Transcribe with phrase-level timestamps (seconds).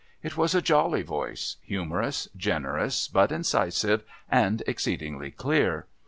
[0.23, 5.85] It was a jolly voice, humorous, generous but incisive, and exceedingly clear.